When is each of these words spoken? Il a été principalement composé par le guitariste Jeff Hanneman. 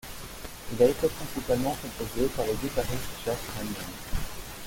Il 0.73 0.81
a 0.81 0.89
été 0.89 1.07
principalement 1.07 1.77
composé 1.79 2.27
par 2.35 2.43
le 2.47 2.53
guitariste 2.53 3.11
Jeff 3.23 3.37
Hanneman. 3.59 3.93